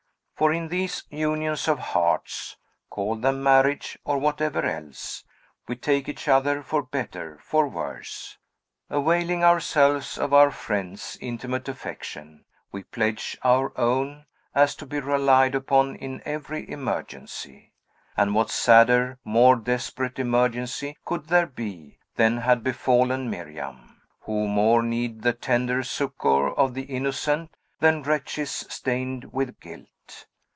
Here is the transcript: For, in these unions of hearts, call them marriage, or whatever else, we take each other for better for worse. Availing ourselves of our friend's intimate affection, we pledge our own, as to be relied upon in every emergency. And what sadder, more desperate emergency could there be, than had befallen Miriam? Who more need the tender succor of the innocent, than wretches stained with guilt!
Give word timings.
For, 0.35 0.51
in 0.51 0.69
these 0.69 1.03
unions 1.11 1.67
of 1.67 1.77
hearts, 1.77 2.57
call 2.89 3.15
them 3.17 3.43
marriage, 3.43 3.99
or 4.03 4.17
whatever 4.17 4.65
else, 4.65 5.23
we 5.67 5.75
take 5.75 6.09
each 6.09 6.27
other 6.27 6.63
for 6.63 6.81
better 6.81 7.37
for 7.43 7.67
worse. 7.67 8.39
Availing 8.89 9.43
ourselves 9.43 10.17
of 10.17 10.33
our 10.33 10.49
friend's 10.49 11.15
intimate 11.21 11.69
affection, 11.69 12.45
we 12.71 12.81
pledge 12.81 13.37
our 13.43 13.71
own, 13.79 14.25
as 14.55 14.73
to 14.77 14.87
be 14.87 14.99
relied 14.99 15.53
upon 15.53 15.95
in 15.95 16.23
every 16.25 16.67
emergency. 16.71 17.71
And 18.17 18.33
what 18.33 18.49
sadder, 18.49 19.19
more 19.23 19.55
desperate 19.55 20.17
emergency 20.17 20.97
could 21.05 21.27
there 21.27 21.45
be, 21.45 21.99
than 22.15 22.37
had 22.37 22.63
befallen 22.63 23.29
Miriam? 23.29 24.01
Who 24.21 24.47
more 24.47 24.81
need 24.81 25.21
the 25.21 25.33
tender 25.33 25.83
succor 25.83 26.49
of 26.51 26.73
the 26.73 26.85
innocent, 26.85 27.51
than 27.79 28.01
wretches 28.01 28.49
stained 28.69 29.31
with 29.31 29.59
guilt! 29.59 29.85